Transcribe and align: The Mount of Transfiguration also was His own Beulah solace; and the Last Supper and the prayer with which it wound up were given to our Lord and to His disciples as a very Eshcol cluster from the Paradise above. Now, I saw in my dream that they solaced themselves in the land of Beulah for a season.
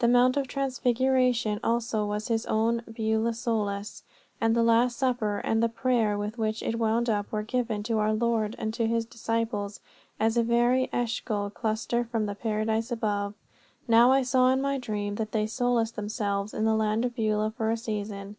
The 0.00 0.08
Mount 0.08 0.36
of 0.36 0.48
Transfiguration 0.48 1.60
also 1.62 2.04
was 2.04 2.26
His 2.26 2.44
own 2.46 2.82
Beulah 2.92 3.32
solace; 3.34 4.02
and 4.40 4.56
the 4.56 4.64
Last 4.64 4.98
Supper 4.98 5.38
and 5.44 5.62
the 5.62 5.68
prayer 5.68 6.18
with 6.18 6.38
which 6.38 6.60
it 6.60 6.76
wound 6.80 7.08
up 7.08 7.30
were 7.30 7.44
given 7.44 7.84
to 7.84 7.98
our 7.98 8.12
Lord 8.12 8.56
and 8.58 8.74
to 8.74 8.88
His 8.88 9.04
disciples 9.06 9.78
as 10.18 10.36
a 10.36 10.42
very 10.42 10.90
Eshcol 10.92 11.50
cluster 11.50 12.02
from 12.02 12.26
the 12.26 12.34
Paradise 12.34 12.90
above. 12.90 13.34
Now, 13.86 14.10
I 14.10 14.22
saw 14.22 14.48
in 14.50 14.60
my 14.60 14.76
dream 14.76 15.14
that 15.14 15.30
they 15.30 15.46
solaced 15.46 15.94
themselves 15.94 16.52
in 16.52 16.64
the 16.64 16.74
land 16.74 17.04
of 17.04 17.14
Beulah 17.14 17.52
for 17.52 17.70
a 17.70 17.76
season. 17.76 18.34